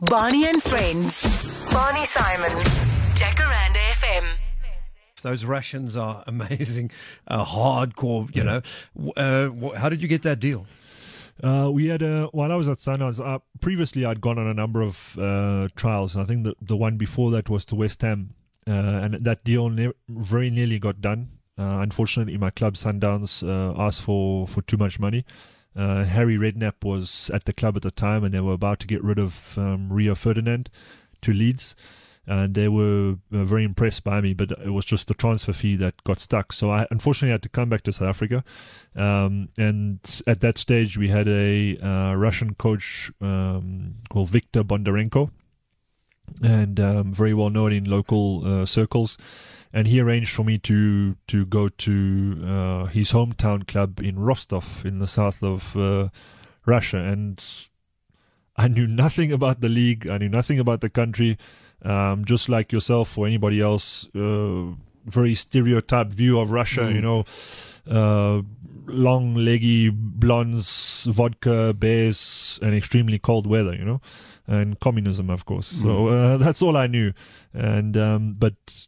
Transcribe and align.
Barney 0.00 0.44
and 0.44 0.60
Friends. 0.60 1.22
Barney 1.72 2.04
Simon. 2.04 2.50
Jacaranda 3.14 3.76
FM. 3.92 4.34
Those 5.22 5.44
Russians 5.44 5.96
are 5.96 6.24
amazing, 6.26 6.90
uh, 7.28 7.44
hardcore. 7.44 8.34
You 8.34 8.42
know, 8.44 8.62
uh, 9.16 9.76
how 9.78 9.88
did 9.88 10.02
you 10.02 10.08
get 10.08 10.22
that 10.22 10.40
deal? 10.40 10.66
Uh, 11.42 11.70
we 11.72 11.86
had 11.86 12.02
a 12.02 12.26
while 12.32 12.50
I 12.50 12.56
was 12.56 12.68
at 12.68 12.78
Sundowns. 12.78 13.24
Uh, 13.24 13.38
previously, 13.60 14.04
I'd 14.04 14.20
gone 14.20 14.36
on 14.38 14.48
a 14.48 14.54
number 14.54 14.82
of 14.82 15.16
uh, 15.16 15.68
trials. 15.76 16.16
I 16.16 16.24
think 16.24 16.44
the 16.44 16.54
the 16.60 16.76
one 16.76 16.96
before 16.96 17.30
that 17.30 17.48
was 17.48 17.64
to 17.66 17.76
West 17.76 18.02
Ham, 18.02 18.34
uh, 18.66 18.72
and 18.72 19.14
that 19.24 19.44
deal 19.44 19.68
ne- 19.70 19.92
very 20.08 20.50
nearly 20.50 20.80
got 20.80 21.00
done. 21.00 21.30
Uh, 21.56 21.78
unfortunately, 21.82 22.36
my 22.36 22.50
club 22.50 22.74
Sundowns 22.74 23.46
uh, 23.46 23.80
asked 23.80 24.02
for 24.02 24.48
for 24.48 24.60
too 24.62 24.76
much 24.76 24.98
money. 24.98 25.24
Uh, 25.76 26.04
Harry 26.04 26.36
Redknapp 26.36 26.84
was 26.84 27.30
at 27.30 27.44
the 27.44 27.52
club 27.52 27.76
at 27.76 27.82
the 27.82 27.90
time, 27.90 28.24
and 28.24 28.32
they 28.32 28.40
were 28.40 28.52
about 28.52 28.80
to 28.80 28.86
get 28.86 29.02
rid 29.02 29.18
of 29.18 29.58
um, 29.58 29.92
Rio 29.92 30.14
Ferdinand 30.14 30.70
to 31.22 31.32
Leeds. 31.32 31.74
And 32.26 32.54
they 32.54 32.68
were 32.68 33.16
uh, 33.32 33.44
very 33.44 33.64
impressed 33.64 34.02
by 34.02 34.22
me, 34.22 34.32
but 34.32 34.50
it 34.52 34.70
was 34.70 34.86
just 34.86 35.08
the 35.08 35.14
transfer 35.14 35.52
fee 35.52 35.76
that 35.76 36.02
got 36.04 36.18
stuck. 36.20 36.54
So 36.54 36.70
I 36.70 36.86
unfortunately 36.90 37.32
had 37.32 37.42
to 37.42 37.50
come 37.50 37.68
back 37.68 37.82
to 37.82 37.92
South 37.92 38.08
Africa. 38.08 38.42
Um, 38.96 39.50
and 39.58 39.98
at 40.26 40.40
that 40.40 40.56
stage, 40.56 40.96
we 40.96 41.08
had 41.08 41.28
a 41.28 41.76
uh, 41.78 42.14
Russian 42.14 42.54
coach 42.54 43.12
um, 43.20 43.96
called 44.08 44.30
Viktor 44.30 44.64
Bondarenko, 44.64 45.30
and 46.42 46.80
um, 46.80 47.12
very 47.12 47.34
well 47.34 47.50
known 47.50 47.72
in 47.72 47.84
local 47.84 48.62
uh, 48.62 48.64
circles. 48.64 49.18
And 49.74 49.88
he 49.88 50.00
arranged 50.00 50.30
for 50.30 50.44
me 50.44 50.56
to 50.58 51.16
to 51.26 51.44
go 51.44 51.68
to 51.68 52.44
uh, 52.46 52.84
his 52.86 53.10
hometown 53.10 53.66
club 53.66 54.00
in 54.00 54.20
Rostov 54.20 54.86
in 54.86 55.00
the 55.00 55.08
south 55.08 55.42
of 55.42 55.76
uh, 55.76 56.10
Russia. 56.64 56.98
And 56.98 57.42
I 58.56 58.68
knew 58.68 58.86
nothing 58.86 59.32
about 59.32 59.60
the 59.60 59.68
league. 59.68 60.08
I 60.08 60.18
knew 60.18 60.28
nothing 60.28 60.60
about 60.60 60.80
the 60.80 60.88
country. 60.88 61.38
Um, 61.82 62.24
just 62.24 62.48
like 62.48 62.72
yourself 62.72 63.18
or 63.18 63.26
anybody 63.26 63.60
else, 63.60 64.08
uh, 64.14 64.72
very 65.06 65.34
stereotyped 65.34 66.14
view 66.14 66.38
of 66.38 66.52
Russia. 66.52 66.82
Mm. 66.82 66.94
You 66.94 67.00
know, 67.00 67.24
uh, 67.90 68.42
long, 68.86 69.34
leggy 69.34 69.90
blondes, 69.90 71.08
vodka, 71.10 71.74
bears, 71.74 72.60
and 72.62 72.74
extremely 72.76 73.18
cold 73.18 73.46
weather. 73.48 73.74
You 73.74 73.84
know, 73.84 74.00
and 74.46 74.78
communism, 74.80 75.30
of 75.30 75.44
course. 75.44 75.66
So 75.66 76.08
uh, 76.08 76.36
that's 76.44 76.62
all 76.62 76.76
I 76.76 76.86
knew. 76.86 77.12
And 77.52 77.96
um, 77.96 78.36
but 78.38 78.86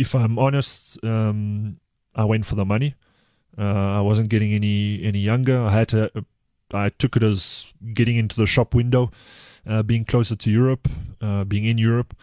if 0.00 0.14
I'm 0.14 0.38
honest, 0.38 0.98
um, 1.04 1.76
I 2.14 2.24
went 2.24 2.46
for 2.46 2.54
the 2.54 2.64
money. 2.64 2.94
Uh, 3.58 3.98
I 3.98 4.00
wasn't 4.00 4.30
getting 4.30 4.54
any 4.54 5.02
any 5.04 5.18
younger. 5.18 5.60
I 5.60 5.72
had 5.72 5.88
to. 5.88 6.10
I 6.72 6.88
took 6.88 7.16
it 7.16 7.22
as 7.22 7.74
getting 7.92 8.16
into 8.16 8.36
the 8.36 8.46
shop 8.46 8.74
window, 8.74 9.10
uh, 9.68 9.82
being 9.82 10.06
closer 10.06 10.36
to 10.36 10.50
Europe, 10.50 10.88
uh, 11.20 11.44
being 11.44 11.66
in 11.66 11.76
Europe, 11.76 12.16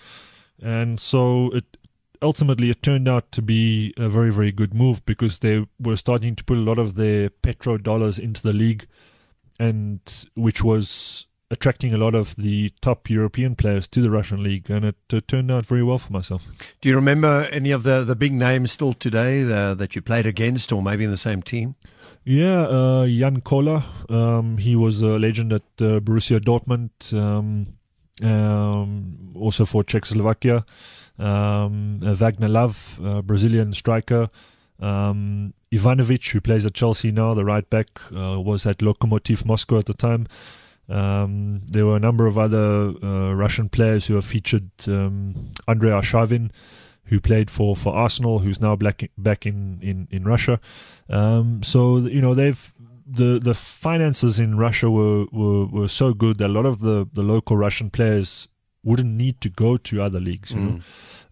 and 0.60 1.00
so 1.00 1.52
it 1.54 1.78
ultimately 2.20 2.72
it 2.72 2.82
turned 2.82 3.08
out 3.08 3.32
to 3.32 3.44
be 3.44 3.94
a 3.96 4.10
very 4.10 4.32
very 4.32 4.52
good 4.52 4.74
move 4.74 5.06
because 5.06 5.40
they 5.40 5.68
were 5.80 5.98
starting 5.98 6.36
to 6.36 6.44
put 6.44 6.58
a 6.58 6.62
lot 6.62 6.80
of 6.80 6.96
their 6.96 7.30
petro 7.30 7.78
dollars 7.78 8.18
into 8.18 8.42
the 8.42 8.54
league, 8.54 8.88
and 9.60 10.00
which 10.34 10.64
was 10.64 11.27
attracting 11.50 11.94
a 11.94 11.98
lot 11.98 12.14
of 12.14 12.36
the 12.36 12.72
top 12.82 13.10
European 13.10 13.56
players 13.56 13.88
to 13.88 14.02
the 14.02 14.12
Russian 14.12 14.44
league, 14.44 14.70
and 14.70 14.86
it 14.86 14.96
uh, 15.14 15.22
turned 15.28 15.52
out 15.52 15.66
very 15.66 15.84
well 15.84 15.98
for 15.98 16.12
myself. 16.12 16.44
Do 16.82 16.90
you 16.90 16.96
remember 16.96 17.48
any 17.52 17.72
of 17.72 17.84
the, 17.84 18.04
the 18.04 18.16
big 18.16 18.34
names 18.34 18.72
still 18.72 18.94
today 18.94 19.44
uh, 19.44 19.74
that 19.76 19.96
you 19.96 20.02
played 20.02 20.26
against, 20.26 20.72
or 20.72 20.82
maybe 20.82 21.04
in 21.04 21.12
the 21.12 21.18
same 21.18 21.42
team? 21.42 21.76
Yeah, 22.26 22.64
uh, 22.64 23.08
Jan 23.08 23.42
Koller. 23.42 23.84
Um, 24.10 24.58
he 24.58 24.76
was 24.76 25.02
a 25.02 25.18
legend 25.18 25.54
at 25.54 25.62
uh, 25.80 26.02
Borussia 26.02 26.42
Dortmund, 26.42 27.14
um, 27.14 27.68
um, 28.22 29.32
also 29.34 29.66
for 29.66 29.84
Czechoslovakia. 29.84 30.66
Um, 31.18 32.02
uh, 32.06 32.14
Wagner 32.16 32.50
Love, 32.50 33.00
uh, 33.02 33.22
Brazilian 33.22 33.74
striker. 33.74 34.30
Um, 34.80 35.54
Ivanovic, 35.72 36.30
who 36.32 36.42
plays 36.42 36.66
at 36.66 36.74
Chelsea 36.74 37.12
now, 37.12 37.34
the 37.34 37.46
right 37.46 37.68
back, 37.70 37.88
uh, 38.14 38.40
was 38.40 38.66
at 38.66 38.80
Lokomotiv 38.80 39.46
Moscow 39.46 39.80
at 39.80 39.86
the 39.86 39.94
time. 39.94 40.28
Um, 40.90 41.62
there 41.66 41.86
were 41.86 41.98
a 41.98 42.00
number 42.00 42.28
of 42.28 42.38
other 42.38 42.94
uh, 43.04 43.34
Russian 43.34 43.70
players 43.70 44.08
who 44.08 44.16
have 44.16 44.26
featured. 44.26 44.70
Um, 44.88 45.52
Andrei 45.68 45.92
Arshavin, 45.92 46.52
who 47.06 47.20
played 47.20 47.50
for, 47.50 47.76
for 47.76 47.94
Arsenal, 47.94 48.40
who's 48.40 48.62
now 48.62 48.76
back 48.76 49.10
back 49.18 49.46
in 49.46 49.80
in 49.82 50.08
in 50.12 50.26
Russia. 50.26 50.60
Um, 51.10 51.64
so 51.64 51.98
you 51.98 52.22
know 52.22 52.34
they've 52.34 52.74
the 53.06 53.40
the 53.40 53.54
finances 53.54 54.40
in 54.40 54.58
Russia 54.58 54.90
were, 54.90 55.26
were 55.32 55.66
were 55.66 55.88
so 55.88 56.14
good 56.14 56.38
that 56.38 56.48
a 56.48 56.54
lot 56.54 56.66
of 56.66 56.80
the 56.80 57.08
the 57.14 57.24
local 57.24 57.58
Russian 57.58 57.90
players 57.90 58.48
wouldn't 58.84 59.10
need 59.10 59.42
to 59.42 59.50
go 59.50 59.78
to 59.78 60.02
other 60.02 60.20
leagues. 60.20 60.52
You 60.52 60.60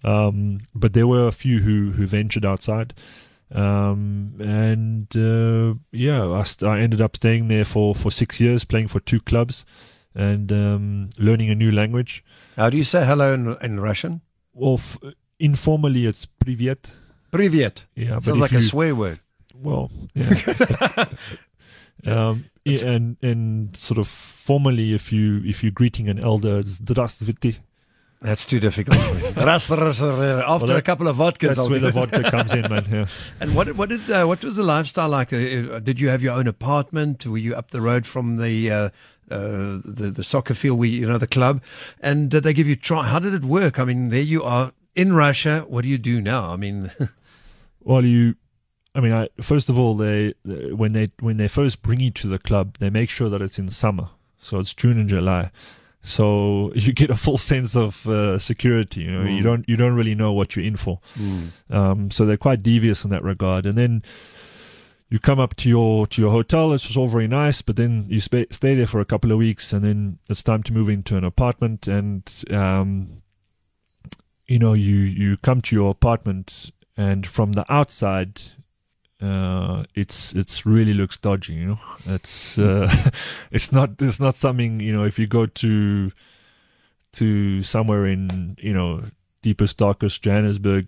know, 0.03 0.09
um, 0.09 0.59
but 0.73 0.93
there 0.93 1.07
were 1.07 1.27
a 1.27 1.31
few 1.31 1.59
who 1.59 1.91
who 1.91 2.05
ventured 2.07 2.45
outside. 2.45 2.93
Um, 3.52 4.34
and 4.38 5.08
uh, 5.16 5.74
yeah, 5.90 6.30
I, 6.30 6.44
st- 6.44 6.70
I 6.70 6.80
ended 6.80 7.00
up 7.00 7.16
staying 7.16 7.48
there 7.48 7.64
for, 7.64 7.94
for 7.94 8.10
six 8.10 8.40
years, 8.40 8.64
playing 8.64 8.88
for 8.88 9.00
two 9.00 9.20
clubs, 9.20 9.64
and 10.14 10.52
um, 10.52 11.10
learning 11.18 11.50
a 11.50 11.54
new 11.54 11.72
language. 11.72 12.24
How 12.56 12.70
do 12.70 12.76
you 12.76 12.84
say 12.84 13.04
hello 13.04 13.34
in, 13.34 13.56
in 13.60 13.80
Russian? 13.80 14.20
Well, 14.52 14.74
f- 14.74 14.98
informally, 15.38 16.06
it's 16.06 16.26
privyet. 16.44 16.92
Privyet. 17.32 17.86
Yeah, 17.96 18.14
but 18.14 18.24
Sounds 18.24 18.36
if 18.36 18.40
like 18.40 18.52
you, 18.52 18.58
a 18.58 18.62
swear 18.62 18.94
word. 18.94 19.20
Well, 19.54 19.90
yeah. 20.14 21.06
um, 22.06 22.44
yeah, 22.64 22.86
and 22.86 23.16
and 23.22 23.76
sort 23.76 23.98
of 23.98 24.08
formally, 24.08 24.94
if 24.94 25.12
you 25.12 25.42
if 25.44 25.62
you're 25.62 25.72
greeting 25.72 26.08
an 26.08 26.18
elder, 26.18 26.58
it's 26.60 26.80
здравствуйте. 26.80 27.56
That's 28.21 28.45
too 28.45 28.59
difficult. 28.59 28.97
for 28.97 29.13
me. 29.13 29.21
Ras- 29.45 29.69
ras- 29.69 30.01
ras- 30.01 30.43
After 30.47 30.67
that- 30.67 30.77
a 30.77 30.81
couple 30.81 31.07
of 31.07 31.17
vodkas, 31.17 31.39
That's 31.49 31.59
I'll 31.59 31.69
where 31.69 31.79
the 31.79 31.91
vodka 31.91 32.23
comes 32.31 32.53
in, 32.53 32.61
man. 32.69 32.85
Yeah. 32.91 33.05
And 33.39 33.55
what 33.55 33.75
what 33.75 33.89
did 33.89 34.09
uh, 34.09 34.25
what 34.25 34.43
was 34.43 34.55
the 34.55 34.63
lifestyle 34.63 35.09
like? 35.09 35.31
Uh, 35.33 35.37
uh, 35.75 35.79
Did 35.79 35.99
you 36.01 36.09
have 36.09 36.23
your 36.23 36.33
own 36.33 36.47
apartment? 36.47 37.25
Were 37.25 37.37
you 37.37 37.53
up 37.55 37.71
the 37.71 37.81
road 37.81 38.05
from 38.07 38.37
the 38.37 38.71
uh, 38.71 38.89
uh, 39.29 39.79
the 39.83 40.11
the 40.15 40.23
soccer 40.23 40.55
field? 40.55 40.79
We 40.79 40.89
you 40.89 41.07
know 41.07 41.17
the 41.19 41.27
club, 41.27 41.61
and 42.01 42.29
did 42.31 42.43
they 42.43 42.53
give 42.53 42.67
you 42.67 42.75
try? 42.75 43.07
How 43.07 43.19
did 43.19 43.33
it 43.33 43.43
work? 43.43 43.77
I 43.79 43.83
mean, 43.83 44.09
there 44.09 44.21
you 44.21 44.43
are 44.43 44.71
in 44.95 45.13
Russia. 45.13 45.65
What 45.67 45.83
do 45.83 45.89
you 45.89 45.97
do 45.99 46.19
now? 46.21 46.51
I 46.53 46.55
mean, 46.57 46.91
Well, 47.81 48.03
you, 48.03 48.35
I 48.95 48.99
mean, 49.01 49.11
I, 49.11 49.27
first 49.41 49.69
of 49.69 49.77
all, 49.77 49.93
they 49.95 50.33
they- 50.43 50.73
when 50.73 50.93
they 50.93 51.11
when 51.19 51.37
they 51.37 51.47
first 51.47 51.81
bring 51.83 51.99
you 51.99 52.11
to 52.11 52.27
the 52.27 52.39
club, 52.39 52.77
they 52.79 52.89
make 52.89 53.09
sure 53.09 53.29
that 53.29 53.41
it's 53.41 53.59
in 53.59 53.69
summer, 53.69 54.09
so 54.39 54.57
it's 54.59 54.73
June 54.73 54.97
and 54.99 55.09
July, 55.09 55.51
so 56.05 56.71
you 56.75 56.93
get 56.93 57.09
a 57.09 57.15
full 57.17 57.37
sense 57.37 57.75
of 57.75 58.07
uh, 58.07 58.37
security. 58.39 59.01
You 59.01 59.11
know, 59.11 59.23
you 59.23 59.41
Mm. 59.41 59.43
don't 59.43 59.69
you 59.69 59.75
don't 59.75 59.95
really 59.95 60.15
know 60.15 60.31
what 60.31 60.55
you're 60.55 60.63
in 60.65 60.77
for. 60.77 60.99
Um, 61.69 62.11
so 62.11 62.25
they're 62.25 62.37
quite 62.37 62.61
devious 62.63 63.03
in 63.03 63.09
that 63.11 63.23
regard, 63.23 63.65
and 63.65 63.77
then. 63.77 64.03
You 65.07 65.19
come 65.19 65.39
up 65.39 65.55
to 65.57 65.69
your 65.69 66.07
to 66.07 66.19
your 66.21 66.31
hotel. 66.31 66.73
It's 66.73 66.97
all 66.97 67.07
very 67.07 67.27
nice, 67.27 67.61
but 67.61 67.75
then 67.75 68.05
you 68.09 68.19
stay 68.19 68.47
stay 68.49 68.73
there 68.73 68.87
for 68.87 68.99
a 68.99 69.05
couple 69.05 69.31
of 69.31 69.37
weeks, 69.37 69.71
and 69.71 69.85
then 69.85 70.17
it's 70.27 70.41
time 70.41 70.63
to 70.63 70.73
move 70.73 70.89
into 70.89 71.15
an 71.15 71.23
apartment. 71.23 71.87
And 71.87 72.23
um, 72.49 73.21
you 74.47 74.57
know, 74.57 74.73
you 74.73 74.95
you 74.95 75.37
come 75.37 75.61
to 75.61 75.75
your 75.75 75.91
apartment, 75.91 76.71
and 76.97 77.25
from 77.25 77.53
the 77.53 77.71
outside, 77.71 78.41
uh, 79.25 79.83
it's 79.95 80.33
it's 80.33 80.65
really 80.65 80.93
looks 80.93 81.17
dodgy. 81.17 81.53
You 81.53 81.65
know, 81.65 81.79
it's 82.05 82.57
uh, 82.57 82.93
it's 83.51 83.71
not 83.71 84.01
it's 84.01 84.19
not 84.19 84.35
something 84.35 84.79
you 84.79 84.93
know. 84.93 85.03
If 85.03 85.17
you 85.17 85.27
go 85.27 85.45
to 85.45 86.11
to 87.13 87.63
somewhere 87.63 88.05
in 88.05 88.57
you 88.59 88.73
know 88.73 89.03
deepest 89.41 89.77
darkest 89.77 90.21
Johannesburg, 90.21 90.87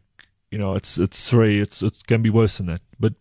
you 0.52 0.58
know, 0.58 0.76
it's 0.76 0.98
it's 0.98 1.30
very 1.30 1.60
it's 1.60 1.82
it 1.82 2.06
can 2.08 2.22
be 2.22 2.30
worse 2.30 2.58
than 2.58 2.68
that. 2.68 2.82
But 3.00 3.14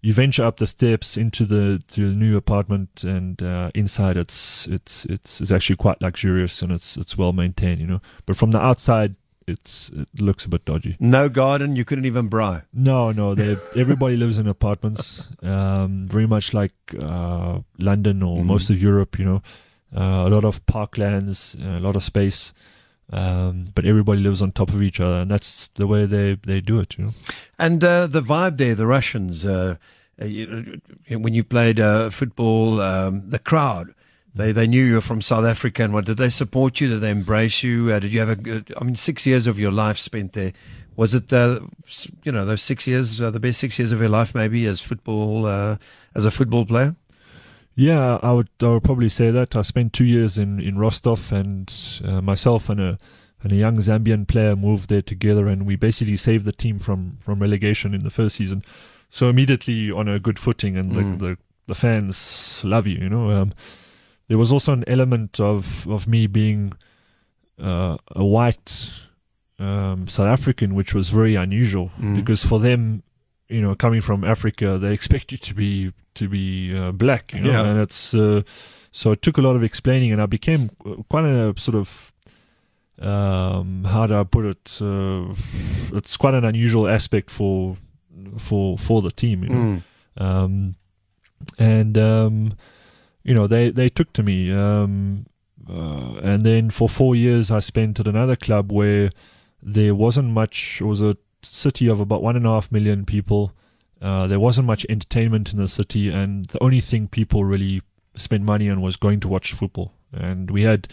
you 0.00 0.12
venture 0.12 0.44
up 0.44 0.58
the 0.58 0.66
steps 0.66 1.16
into 1.16 1.44
the 1.44 1.82
to 1.88 2.08
the 2.08 2.14
new 2.14 2.36
apartment, 2.36 3.04
and 3.04 3.42
uh, 3.42 3.70
inside 3.74 4.16
it's 4.16 4.66
it's 4.68 5.04
it's 5.06 5.40
it's 5.40 5.52
actually 5.52 5.76
quite 5.76 6.00
luxurious 6.00 6.62
and 6.62 6.72
it's 6.72 6.96
it's 6.96 7.18
well 7.18 7.32
maintained. 7.32 7.80
You 7.80 7.86
know, 7.86 8.00
but 8.24 8.36
from 8.36 8.50
the 8.50 8.60
outside. 8.60 9.16
It's 9.46 9.90
it 9.90 10.08
looks 10.20 10.44
a 10.44 10.48
bit 10.48 10.64
dodgy. 10.64 10.96
no 10.98 11.28
garden. 11.28 11.76
You 11.76 11.84
couldn't 11.84 12.04
even 12.04 12.28
braai. 12.28 12.62
No, 12.72 13.12
no. 13.12 13.32
Everybody 13.76 14.16
lives 14.24 14.38
in 14.38 14.48
apartments. 14.48 15.28
Um, 15.42 16.08
very 16.08 16.26
much 16.26 16.52
like 16.52 16.72
uh, 16.98 17.60
London 17.78 18.22
or 18.22 18.38
Mhm. 18.42 18.46
most 18.46 18.70
of 18.70 18.82
Europe. 18.82 19.18
You 19.20 19.24
know, 19.24 19.42
uh, 19.96 20.26
a 20.26 20.30
lot 20.30 20.44
of 20.44 20.64
parklands, 20.66 21.54
a 21.64 21.78
lot 21.80 21.94
of 21.96 22.02
space. 22.02 22.52
Um, 23.12 23.68
but 23.72 23.84
everybody 23.84 24.20
lives 24.20 24.42
on 24.42 24.50
top 24.50 24.70
of 24.70 24.82
each 24.82 24.98
other, 24.98 25.20
and 25.20 25.30
that's 25.30 25.68
the 25.76 25.86
way 25.86 26.06
they 26.06 26.34
they 26.44 26.60
do 26.60 26.80
it. 26.80 26.98
You 26.98 27.04
know. 27.04 27.14
And 27.56 27.84
uh, 27.84 28.08
the 28.08 28.20
vibe 28.20 28.56
there, 28.56 28.74
the 28.74 28.86
Russians, 28.86 29.46
uh, 29.46 29.76
uh, 30.20 30.24
you, 30.24 30.80
when 31.08 31.32
you 31.34 31.44
played 31.44 31.78
uh, 31.78 32.10
football, 32.10 32.80
um, 32.80 33.30
the 33.30 33.38
crowd, 33.38 33.94
they, 34.36 34.52
they 34.52 34.66
knew 34.66 34.84
you 34.84 34.94
were 34.94 35.00
from 35.00 35.20
South 35.22 35.44
Africa. 35.44 35.82
And 35.82 35.92
what 35.92 36.04
did 36.04 36.18
they 36.18 36.30
support 36.30 36.80
you? 36.80 36.88
Did 36.88 37.00
they 37.00 37.10
embrace 37.10 37.62
you? 37.62 37.90
Uh, 37.92 37.98
did 37.98 38.12
you 38.12 38.20
have 38.20 38.28
a 38.28 38.36
good, 38.36 38.72
I 38.80 38.84
mean, 38.84 38.96
six 38.96 39.26
years 39.26 39.46
of 39.46 39.58
your 39.58 39.72
life 39.72 39.98
spent 39.98 40.32
there. 40.34 40.52
Was 40.96 41.14
it, 41.14 41.32
uh, 41.32 41.60
you 42.24 42.32
know, 42.32 42.46
those 42.46 42.62
six 42.62 42.86
years, 42.86 43.20
uh, 43.20 43.30
the 43.30 43.40
best 43.40 43.58
six 43.60 43.78
years 43.78 43.92
of 43.92 44.00
your 44.00 44.08
life 44.08 44.34
maybe 44.34 44.66
as 44.66 44.80
football, 44.80 45.46
uh, 45.46 45.76
as 46.14 46.24
a 46.24 46.30
football 46.30 46.64
player? 46.64 46.94
Yeah, 47.78 48.18
I 48.22 48.32
would. 48.32 48.48
I 48.62 48.68
would 48.68 48.84
probably 48.84 49.10
say 49.10 49.30
that. 49.30 49.54
I 49.54 49.60
spent 49.60 49.92
two 49.92 50.06
years 50.06 50.38
in 50.38 50.58
in 50.60 50.78
Rostov, 50.78 51.30
and 51.30 51.70
uh, 52.02 52.22
myself 52.22 52.70
and 52.70 52.80
a 52.80 52.98
and 53.42 53.52
a 53.52 53.56
young 53.56 53.76
Zambian 53.76 54.26
player 54.26 54.56
moved 54.56 54.88
there 54.88 55.02
together, 55.02 55.46
and 55.46 55.66
we 55.66 55.76
basically 55.76 56.16
saved 56.16 56.46
the 56.46 56.52
team 56.52 56.78
from 56.78 57.18
from 57.20 57.38
relegation 57.38 57.92
in 57.92 58.02
the 58.02 58.08
first 58.08 58.36
season. 58.36 58.62
So 59.10 59.28
immediately 59.28 59.90
on 59.90 60.08
a 60.08 60.18
good 60.18 60.38
footing, 60.38 60.78
and 60.78 60.92
Mm. 60.92 61.18
the, 61.18 61.26
the 61.26 61.38
the 61.66 61.74
fans 61.74 62.62
love 62.64 62.86
you. 62.86 62.98
You 62.98 63.10
know, 63.10 63.30
um, 63.30 63.52
there 64.28 64.38
was 64.38 64.50
also 64.52 64.72
an 64.72 64.84
element 64.86 65.40
of 65.40 65.86
of 65.88 66.06
me 66.08 66.26
being 66.26 66.72
uh, 67.62 67.96
a 68.14 68.24
white 68.24 68.92
um, 69.58 70.06
South 70.08 70.26
African, 70.26 70.74
which 70.74 70.94
was 70.94 71.08
very 71.10 71.34
unusual 71.36 71.90
Mm. 72.00 72.16
because 72.16 72.44
for 72.44 72.58
them, 72.60 73.02
you 73.48 73.60
know, 73.62 73.74
coming 73.74 74.02
from 74.02 74.24
Africa, 74.24 74.78
they 74.78 74.92
expect 74.92 75.32
you 75.32 75.38
to 75.38 75.54
be 75.54 75.92
to 76.14 76.28
be 76.28 76.76
uh, 76.76 76.92
black, 76.92 77.32
you 77.34 77.40
know, 77.40 77.50
Yeah. 77.50 77.64
and 77.70 77.80
it's 77.80 78.14
uh, 78.14 78.42
so 78.92 79.12
it 79.12 79.20
took 79.22 79.38
a 79.38 79.42
lot 79.42 79.56
of 79.56 79.62
explaining, 79.62 80.12
and 80.12 80.20
I 80.22 80.26
became 80.26 80.70
quite 81.08 81.24
a 81.24 81.54
sort 81.56 81.76
of 81.76 82.12
um, 82.98 83.84
how 83.84 84.06
do 84.06 84.18
I 84.18 84.24
put 84.24 84.44
it? 84.46 84.78
Uh, 84.80 85.34
it's 85.96 86.16
quite 86.16 86.34
an 86.34 86.44
unusual 86.44 86.88
aspect 86.88 87.30
for 87.30 87.76
for 88.38 88.78
for 88.78 89.02
the 89.02 89.10
team, 89.10 89.42
you 89.44 89.48
know. 89.50 89.82
Mm. 90.18 90.22
Um, 90.22 90.74
and 91.58 91.98
um, 91.98 92.54
you 93.26 93.34
know 93.34 93.46
they 93.46 93.70
they 93.70 93.88
took 93.88 94.12
to 94.12 94.22
me 94.22 94.52
um, 94.52 95.26
uh, 95.68 96.14
and 96.22 96.44
then 96.44 96.70
for 96.70 96.88
four 96.88 97.16
years 97.16 97.50
I 97.50 97.58
spent 97.58 97.98
at 97.98 98.06
another 98.06 98.36
club 98.36 98.72
where 98.72 99.10
there 99.60 99.94
wasn't 99.94 100.28
much 100.28 100.80
it 100.80 100.84
was 100.84 101.02
a 101.02 101.16
city 101.42 101.88
of 101.88 102.00
about 102.00 102.22
one 102.22 102.36
and 102.36 102.46
a 102.46 102.50
half 102.50 102.70
million 102.70 103.04
people. 103.04 103.52
Uh, 104.00 104.26
there 104.26 104.40
wasn't 104.40 104.66
much 104.66 104.86
entertainment 104.88 105.52
in 105.52 105.58
the 105.58 105.68
city 105.68 106.08
and 106.08 106.46
the 106.46 106.62
only 106.62 106.80
thing 106.80 107.08
people 107.08 107.44
really 107.44 107.82
spent 108.16 108.42
money 108.42 108.68
on 108.68 108.80
was 108.80 108.96
going 108.96 109.20
to 109.20 109.28
watch 109.28 109.52
football. 109.52 109.92
And 110.12 110.50
we 110.50 110.62
had 110.62 110.88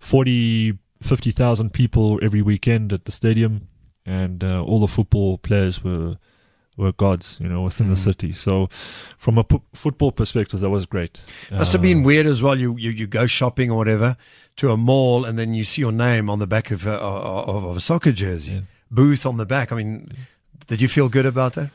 40 0.00 0.78
50,000 1.02 1.72
people 1.72 2.18
every 2.22 2.42
weekend 2.42 2.92
at 2.92 3.04
the 3.04 3.12
stadium 3.12 3.68
and 4.04 4.44
uh, 4.44 4.62
all 4.62 4.80
the 4.80 4.88
football 4.88 5.38
players 5.38 5.82
were 5.82 6.16
were 6.80 6.92
gods, 6.92 7.36
you 7.40 7.48
know, 7.48 7.62
within 7.62 7.88
the 7.88 7.94
Mm. 8.00 8.04
city. 8.04 8.32
So, 8.32 8.68
from 9.18 9.38
a 9.38 9.44
football 9.74 10.12
perspective, 10.12 10.60
that 10.60 10.70
was 10.70 10.86
great. 10.86 11.20
Must 11.50 11.72
have 11.72 11.80
Uh, 11.80 11.88
been 11.90 12.02
weird 12.02 12.26
as 12.26 12.40
well. 12.42 12.58
You, 12.58 12.76
you 12.78 12.90
you 12.90 13.06
go 13.06 13.26
shopping 13.26 13.70
or 13.70 13.76
whatever 13.76 14.16
to 14.56 14.70
a 14.72 14.76
mall, 14.76 15.24
and 15.24 15.38
then 15.38 15.54
you 15.54 15.64
see 15.64 15.82
your 15.82 15.92
name 15.92 16.30
on 16.32 16.38
the 16.38 16.46
back 16.46 16.70
of 16.70 16.86
a, 16.86 16.92
of, 16.94 17.64
of 17.64 17.76
a 17.76 17.80
soccer 17.80 18.12
jersey, 18.12 18.50
Yeah. 18.52 18.60
Booth 18.90 19.24
on 19.26 19.36
the 19.36 19.46
back. 19.46 19.70
I 19.72 19.76
mean, 19.76 20.08
did 20.66 20.80
you 20.80 20.88
feel 20.88 21.08
good 21.08 21.26
about 21.26 21.52
that? 21.54 21.70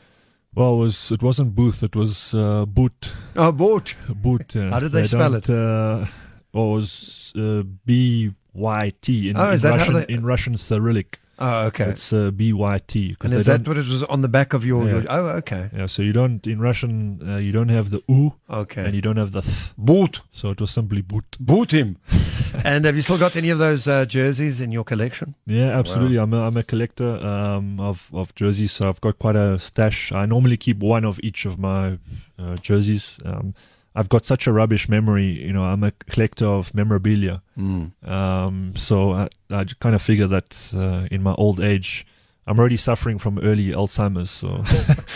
Well, 0.54 0.74
it 0.74 0.78
was 0.78 1.10
it 1.12 1.22
wasn't 1.22 1.54
Booth, 1.54 1.82
it 1.82 1.94
was 1.96 2.34
uh, 2.34 2.64
Boot. 2.66 3.12
Oh, 3.36 3.52
Boot. 3.52 3.94
Boot. 4.22 4.56
Uh, 4.56 4.70
How 4.70 4.80
did 4.80 4.92
they 4.92 5.04
spell 5.06 5.32
don't, 5.32 5.50
Uh, 5.50 6.06
well, 6.52 6.68
it 6.70 6.74
was 6.80 7.32
uh, 7.36 7.62
B 7.84 8.32
Y 8.54 8.92
T 9.02 9.28
in, 9.30 9.36
Oh, 9.36 9.48
in 9.48 9.54
is 9.54 9.62
that 9.62 9.72
how 9.72 9.78
Russian 9.78 9.94
they- 9.94 10.14
in 10.14 10.24
Russian 10.26 10.56
Cyrillic. 10.56 11.20
Oh, 11.38 11.64
okay. 11.66 11.84
It's 11.84 12.12
uh, 12.12 12.30
B 12.30 12.52
Y 12.52 12.80
T. 12.86 13.16
and 13.20 13.32
is 13.32 13.46
that 13.46 13.68
what 13.68 13.76
it 13.76 13.86
was 13.86 14.02
on 14.04 14.22
the 14.22 14.28
back 14.28 14.54
of 14.54 14.64
your? 14.64 14.86
Yeah. 14.88 15.06
oh, 15.08 15.26
okay, 15.40 15.68
Yeah, 15.76 15.86
so 15.86 16.02
you 16.02 16.12
don't 16.12 16.46
in 16.46 16.60
Russian 16.60 17.20
uh, 17.28 17.36
you 17.36 17.52
don't 17.52 17.68
have 17.68 17.90
the 17.90 18.02
u 18.08 18.32
okay. 18.48 18.84
and 18.84 18.94
you 18.94 19.02
don't 19.02 19.18
have 19.18 19.32
the 19.32 19.42
th, 19.42 19.72
Boot. 19.76 20.22
so 20.32 20.50
it 20.50 20.60
was 20.60 20.70
simply 20.70 21.02
boot. 21.02 21.36
Boot 21.38 21.72
him. 21.72 21.98
and 22.64 22.84
have 22.86 22.96
you 22.96 23.02
still 23.02 23.18
got 23.18 23.36
any 23.36 23.50
of 23.50 23.58
those 23.58 23.86
uh, 23.86 24.06
jerseys 24.06 24.60
in 24.60 24.72
your 24.72 24.84
collection? 24.84 25.34
Yeah, 25.46 25.78
absolutely. 25.78 26.18
I'm 26.18 26.32
a, 26.32 26.46
I'm 26.46 26.56
a 26.56 26.62
collector 26.62 27.18
um, 27.18 27.80
of 27.80 28.08
of 28.12 28.34
jerseys, 28.34 28.72
so 28.72 28.88
I've 28.88 29.00
got 29.00 29.18
quite 29.18 29.36
a 29.36 29.58
stash. 29.58 30.12
I 30.12 30.24
normally 30.24 30.56
keep 30.56 30.78
one 30.78 31.04
of 31.04 31.20
each 31.22 31.44
of 31.44 31.58
my 31.58 31.98
uh, 32.38 32.56
jerseys. 32.56 33.20
Um, 33.24 33.54
I've 33.96 34.10
got 34.10 34.26
such 34.26 34.46
a 34.46 34.52
rubbish 34.52 34.88
memory. 34.88 35.24
You 35.24 35.54
know, 35.54 35.64
I'm 35.64 35.82
a 35.82 35.90
collector 36.10 36.46
of 36.46 36.74
memorabilia. 36.74 37.42
Mm. 37.58 37.92
Um, 38.06 38.76
so 38.76 39.12
I, 39.12 39.28
I 39.50 39.64
kind 39.80 39.94
of 39.94 40.02
figure 40.02 40.26
that 40.26 40.70
uh, 40.76 41.08
in 41.10 41.22
my 41.22 41.34
old 41.34 41.60
age, 41.60 42.06
I'm 42.48 42.60
already 42.60 42.76
suffering 42.76 43.18
from 43.18 43.40
early 43.40 43.72
Alzheimer's. 43.72 44.30
So 44.30 44.64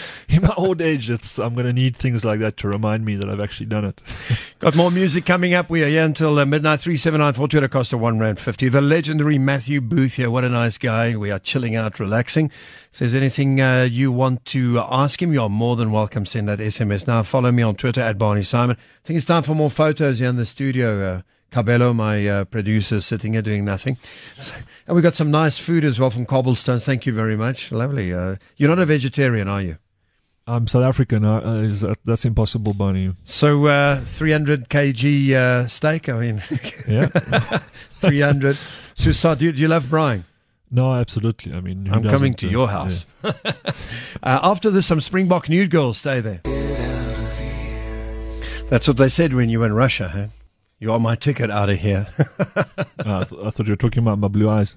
in 0.29 0.43
my 0.43 0.53
old 0.56 0.81
age, 0.81 1.09
it's 1.09 1.38
I'm 1.38 1.55
going 1.55 1.67
to 1.67 1.73
need 1.73 1.97
things 1.97 2.25
like 2.25 2.41
that 2.41 2.56
to 2.59 2.69
remind 2.69 3.05
me 3.05 3.15
that 3.17 3.31
I've 3.31 3.38
actually 3.38 3.67
done 3.67 3.85
it. 3.85 4.03
Got 4.59 4.75
more 4.75 4.91
music 4.91 5.27
coming 5.27 5.55
up. 5.55 5.71
We 5.71 5.85
are 5.85 5.88
here 5.88 6.05
until 6.05 6.37
uh, 6.38 6.44
midnight. 6.44 6.81
Three 6.81 6.97
seven 6.97 7.21
nine 7.21 7.35
four 7.35 7.47
two. 7.47 7.59
It 7.59 7.71
cost 7.71 7.93
of 7.93 8.00
one 8.00 8.19
rand 8.19 8.41
fifty. 8.41 8.69
The 8.69 8.81
legendary 8.81 9.38
Matthew 9.38 9.81
Booth 9.81 10.15
here. 10.15 10.29
What 10.29 10.44
a 10.44 10.49
nice 10.49 10.77
guy. 10.77 11.15
We 11.15 11.31
are 11.31 11.38
chilling 11.38 11.77
out, 11.77 12.00
relaxing. 12.00 12.50
If 12.93 12.99
there's 12.99 13.15
anything 13.15 13.61
uh, 13.61 13.82
you 13.82 14.11
want 14.11 14.44
to 14.47 14.81
ask 14.81 15.23
him, 15.23 15.32
you 15.32 15.43
are 15.43 15.49
more 15.49 15.77
than 15.77 15.93
welcome. 15.93 16.27
Send 16.27 16.49
that 16.49 16.59
SMS 16.59 17.06
now. 17.06 17.23
Follow 17.23 17.53
me 17.53 17.62
on 17.62 17.77
Twitter 17.77 18.00
at 18.00 18.19
Barney 18.19 18.43
Simon. 18.43 18.77
I 18.77 19.06
think 19.06 19.17
it's 19.17 19.27
time 19.27 19.44
for 19.44 19.55
more 19.55 19.71
photos 19.71 20.19
here 20.19 20.29
in 20.29 20.37
the 20.37 20.47
studio. 20.47 21.15
Uh, 21.19 21.23
Cabello, 21.50 21.93
my 21.93 22.26
uh, 22.26 22.44
producer, 22.44 23.00
sitting 23.00 23.32
here 23.32 23.43
doing 23.43 23.64
nothing. 23.64 23.97
And 24.87 24.94
we 24.97 25.02
got 25.02 25.14
some 25.14 25.31
nice 25.31 25.58
food 25.58 25.85
as 25.85 25.99
well 25.99 26.11
from 26.11 26.26
Cobblestones. 26.26 26.85
Thank 26.85 27.06
you 27.06 27.12
very 27.12 27.37
much. 27.37 27.73
Lovely. 27.73 28.12
Uh, 28.12 28.37
you're 28.56 28.69
not 28.69 28.79
a 28.79 28.87
vegetarian, 28.87 29.49
are 29.49 29.62
you? 29.62 29.79
I'm 30.47 30.67
South 30.67 30.82
African. 30.85 31.25
Uh, 31.25 31.41
uh, 31.44 31.55
is 31.58 31.82
that, 31.82 31.99
that's 32.05 32.25
impossible, 32.25 32.73
Barney. 32.75 33.12
So 33.25 33.67
uh, 33.67 34.00
300 34.00 34.69
kg 34.69 35.32
uh, 35.32 35.69
steak. 35.69 36.08
I 36.08 36.19
mean, 36.19 36.43
Yeah. 36.88 37.06
300. 37.93 38.56
So, 38.94 39.12
so 39.12 39.35
do, 39.35 39.44
you, 39.46 39.53
do 39.53 39.61
you 39.61 39.69
love 39.69 39.88
Brian? 39.91 40.25
no, 40.73 40.94
absolutely. 40.94 41.53
I 41.53 41.61
mean, 41.61 41.88
I'm 41.93 42.05
coming 42.05 42.35
to 42.35 42.46
uh, 42.46 42.50
your 42.50 42.69
house. 42.69 43.05
uh, 43.25 43.32
after 44.23 44.70
this, 44.70 44.87
some 44.87 45.00
Springbok 45.00 45.49
nude 45.49 45.70
girls. 45.70 45.99
Stay 45.99 46.20
there. 46.20 46.41
That's 48.69 48.87
what 48.87 48.96
they 48.96 49.08
said 49.08 49.35
when 49.35 49.50
you 49.50 49.61
were 49.61 49.67
in 49.67 49.73
Russia. 49.73 50.08
Huh? 50.08 50.26
You 50.81 50.93
are 50.93 50.99
my 50.99 51.15
ticket 51.15 51.50
out 51.50 51.71
of 51.71 51.79
here. 51.79 52.09
Ah, 53.06 53.21
I, 53.21 53.25
th- 53.25 53.41
I 53.43 53.49
thought 53.49 53.67
you 53.67 53.73
were 53.73 53.77
talking 53.77 54.03
about 54.03 54.19
my 54.19 54.29
blue 54.29 54.50
eyes. 54.50 54.77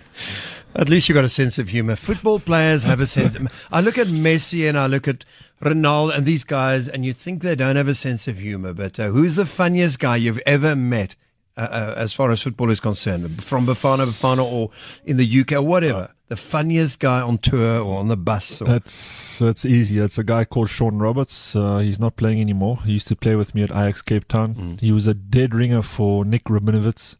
At 0.74 0.88
least 0.88 1.06
you 1.06 1.14
got 1.14 1.26
a 1.26 1.28
sense 1.28 1.58
of 1.58 1.68
humor. 1.68 1.96
Football 1.96 2.38
players 2.38 2.82
have 2.84 2.98
a 2.98 3.06
sense. 3.06 3.36
I 3.70 3.82
look 3.82 3.98
at 3.98 4.06
Messi 4.06 4.66
and 4.66 4.78
I 4.78 4.86
look 4.86 5.06
at 5.06 5.26
Ronaldo 5.62 6.16
and 6.16 6.24
these 6.24 6.44
guys, 6.44 6.88
and 6.88 7.04
you 7.04 7.12
think 7.12 7.42
they 7.42 7.54
don't 7.54 7.76
have 7.76 7.88
a 7.88 7.94
sense 7.94 8.26
of 8.28 8.38
humor. 8.38 8.72
But 8.72 8.98
uh, 8.98 9.08
who's 9.08 9.36
the 9.36 9.44
funniest 9.44 9.98
guy 9.98 10.16
you've 10.16 10.40
ever 10.46 10.74
met, 10.74 11.14
uh, 11.56 11.60
uh, 11.60 11.94
as 11.96 12.12
far 12.12 12.30
as 12.30 12.42
football 12.42 12.70
is 12.70 12.80
concerned, 12.80 13.42
from 13.42 13.66
Bafana 13.66 14.06
Bafana 14.06 14.44
or 14.44 14.70
in 15.04 15.16
the 15.16 15.40
UK 15.40 15.52
or 15.52 15.62
whatever? 15.62 16.10
The 16.28 16.36
funniest 16.36 16.98
guy 16.98 17.20
on 17.20 17.36
tour 17.38 17.80
or 17.80 17.98
on 17.98 18.08
the 18.08 18.16
bus. 18.16 18.62
Or, 18.62 18.64
That's 18.66 19.38
that's 19.38 19.66
easy. 19.66 19.98
It's 19.98 20.16
a 20.16 20.24
guy 20.24 20.46
called 20.46 20.70
Sean 20.70 20.98
Roberts. 20.98 21.54
Uh, 21.54 21.78
he's 21.78 22.00
not 22.00 22.16
playing 22.16 22.40
anymore. 22.40 22.78
He 22.84 22.92
used 22.92 23.08
to 23.08 23.16
play 23.16 23.36
with 23.36 23.54
me 23.54 23.62
at 23.62 23.70
Ajax 23.70 24.00
Cape 24.00 24.26
Town. 24.28 24.54
Mm. 24.54 24.80
He 24.80 24.92
was 24.92 25.06
a 25.06 25.12
dead 25.12 25.54
ringer 25.54 25.82
for 25.82 26.24
Nik 26.24 26.44
Rabinowitz. 26.44 27.16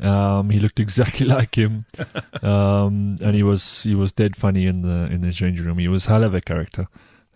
Um, 0.00 0.48
he 0.48 0.60
looked 0.60 0.80
exactly 0.86 1.26
like 1.26 1.56
him, 1.56 1.84
um, 2.42 3.16
and 3.22 3.34
he 3.34 3.42
was 3.42 3.82
he 3.82 3.94
was 3.94 4.12
dead 4.12 4.34
funny 4.34 4.66
in 4.66 4.82
the 4.82 5.12
in 5.12 5.20
the 5.20 5.32
changing 5.32 5.66
room. 5.66 5.78
He 5.78 5.88
was 5.88 6.06
hell 6.06 6.24
of 6.24 6.34
a 6.34 6.40
character, 6.40 6.88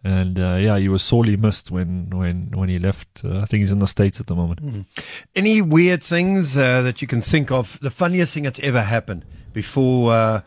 and 0.04 0.38
uh, 0.38 0.54
yeah, 0.54 0.78
he 0.78 0.88
was 0.88 1.02
sorely 1.02 1.36
missed 1.36 1.70
when 1.70 2.10
when 2.10 2.50
when 2.54 2.68
he 2.68 2.78
left. 2.78 3.22
Uh, 3.24 3.38
I 3.38 3.44
think 3.44 3.60
he's 3.60 3.72
in 3.72 3.80
the 3.80 3.86
states 3.86 4.20
at 4.20 4.26
the 4.26 4.34
moment. 4.34 4.62
Mm. 4.62 4.86
Any 5.34 5.60
weird 5.60 6.02
things 6.02 6.56
uh, 6.56 6.82
that 6.82 7.02
you 7.02 7.08
can 7.08 7.20
think 7.20 7.50
of? 7.50 7.78
The 7.80 7.90
funniest 7.90 8.34
thing 8.34 8.44
that's 8.44 8.60
ever 8.60 8.82
happened 8.82 9.24
before 9.52 10.12
uh, 10.12 10.40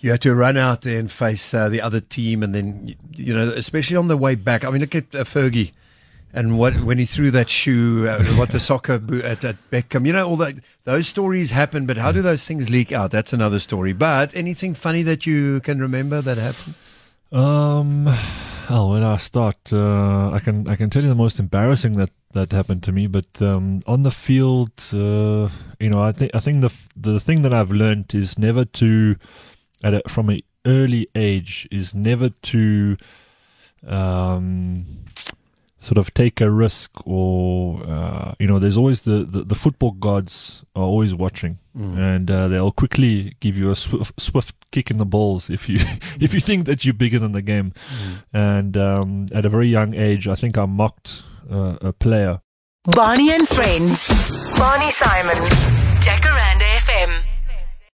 you 0.00 0.10
had 0.10 0.20
to 0.22 0.34
run 0.34 0.56
out 0.56 0.82
there 0.82 0.98
and 0.98 1.10
face 1.10 1.52
uh, 1.52 1.68
the 1.68 1.82
other 1.82 2.00
team, 2.00 2.42
and 2.42 2.54
then 2.54 2.94
you, 3.14 3.34
know, 3.34 3.50
especially 3.50 3.96
on 3.96 4.08
the 4.08 4.16
way 4.16 4.34
back. 4.34 4.64
I 4.64 4.70
mean, 4.70 4.80
look 4.80 4.94
at 4.94 5.14
uh, 5.14 5.24
Fergie 5.24 5.72
and 6.32 6.58
what 6.58 6.80
when 6.80 6.98
he 6.98 7.04
threw 7.04 7.30
that 7.30 7.48
shoe, 7.48 8.08
uh, 8.08 8.22
what 8.36 8.50
the 8.50 8.60
soccer 8.60 8.98
boot 8.98 9.24
at, 9.24 9.44
at 9.44 9.56
Beckham. 9.70 10.06
You 10.06 10.12
know, 10.12 10.28
all 10.28 10.36
that 10.36 10.56
those 10.84 11.08
stories 11.08 11.50
happen, 11.50 11.86
but 11.86 11.96
how 11.96 12.12
do 12.12 12.22
those 12.22 12.44
things 12.44 12.70
leak 12.70 12.92
out? 12.92 13.10
That's 13.10 13.32
another 13.32 13.58
story. 13.58 13.92
But 13.92 14.34
anything 14.34 14.74
funny 14.74 15.02
that 15.02 15.26
you 15.26 15.60
can 15.60 15.80
remember 15.80 16.20
that 16.20 16.38
happened? 16.38 16.74
Um, 17.30 18.08
oh, 18.70 18.92
when 18.92 19.02
I 19.02 19.18
start, 19.18 19.72
uh, 19.72 20.30
I 20.30 20.38
can 20.38 20.66
I 20.66 20.76
can 20.76 20.88
tell 20.88 21.02
you 21.02 21.08
the 21.08 21.14
most 21.14 21.38
embarrassing 21.38 21.96
that 21.96 22.10
that 22.32 22.52
happened 22.52 22.82
to 22.84 22.92
me. 22.92 23.06
But 23.06 23.40
um, 23.42 23.80
on 23.86 24.02
the 24.02 24.10
field, 24.10 24.72
uh, 24.92 25.48
you 25.78 25.90
know, 25.90 26.02
I 26.02 26.12
think 26.12 26.34
I 26.34 26.40
think 26.40 26.62
the 26.62 26.72
the 26.96 27.20
thing 27.20 27.42
that 27.42 27.52
I've 27.52 27.70
learned 27.70 28.14
is 28.14 28.38
never 28.38 28.64
to, 28.64 29.16
at 29.84 29.94
a, 29.94 30.02
from 30.08 30.30
an 30.30 30.40
early 30.64 31.08
age, 31.14 31.68
is 31.70 31.94
never 31.94 32.30
to, 32.30 32.96
um, 33.86 35.04
sort 35.80 35.98
of 35.98 36.12
take 36.12 36.40
a 36.40 36.50
risk 36.50 36.90
or 37.06 37.82
uh, 37.86 38.34
you 38.38 38.46
know, 38.46 38.58
there's 38.58 38.76
always 38.76 39.02
the, 39.02 39.24
the 39.24 39.44
the 39.44 39.54
football 39.54 39.92
gods 39.92 40.64
are 40.74 40.82
always 40.82 41.14
watching 41.14 41.58
and 41.74 42.28
uh, 42.28 42.48
they'll 42.48 42.72
quickly 42.72 43.36
give 43.38 43.56
you 43.56 43.70
a 43.70 43.76
swift, 43.76 44.20
swift 44.20 44.56
kick 44.72 44.90
in 44.90 44.98
the 44.98 45.06
balls 45.06 45.48
if 45.48 45.68
you 45.68 45.78
if 46.20 46.34
you 46.34 46.40
think 46.40 46.66
that 46.66 46.84
you're 46.84 46.94
bigger 46.94 47.18
than 47.18 47.32
the 47.32 47.42
game. 47.42 47.72
And 48.32 48.76
um, 48.76 49.26
at 49.32 49.44
a 49.44 49.48
very 49.48 49.68
young 49.68 49.94
age, 49.94 50.26
I 50.26 50.34
think 50.34 50.58
I 50.58 50.66
mocked 50.66 51.22
uh, 51.50 51.78
a 51.80 51.92
player. 51.92 52.40
Barney 52.84 53.30
and 53.30 53.46
Friends. 53.46 54.08
Barney 54.58 54.90
Simon. 54.90 55.87